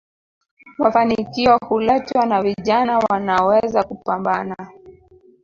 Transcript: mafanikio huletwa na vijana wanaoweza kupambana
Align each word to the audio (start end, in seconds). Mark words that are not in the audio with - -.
mafanikio 0.77 1.57
huletwa 1.67 2.25
na 2.25 2.41
vijana 2.41 2.99
wanaoweza 3.09 3.83
kupambana 3.83 4.67